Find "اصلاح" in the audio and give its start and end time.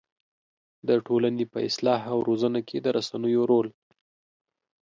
1.69-2.01